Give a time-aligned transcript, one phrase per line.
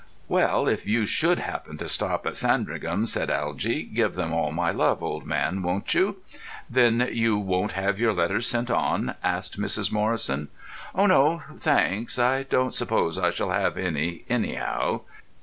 [0.27, 4.71] "Well, if you should happen to stop at Sandringham," said Algy, "give them all my
[4.71, 6.15] love, old man, won't you?"
[6.67, 9.91] "Then you won't have your letters sent on?" asked Mrs.
[9.91, 10.47] Morrison.
[10.95, 12.17] "Oh no, thanks.
[12.17, 15.01] I don't suppose I shall have any, anyhow."